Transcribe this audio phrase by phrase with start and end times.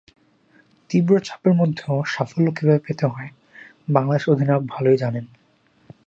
[0.89, 3.29] তীব্র চাপের মধ্যেও সাফল্য কীভাবে পেতে হয়,
[3.89, 5.25] বাংলাদেশ অধিনায়ক ভালোই জানেন।